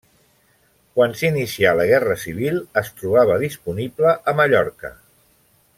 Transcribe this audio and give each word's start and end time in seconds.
Quan 0.99 1.13
s'inicià 1.19 1.73
la 1.81 1.85
Guerra 1.91 2.17
Civil 2.23 2.59
es 2.83 2.91
trobava 3.03 3.39
disponible 3.47 4.15
a 4.33 4.35
Mallorca. 4.41 4.97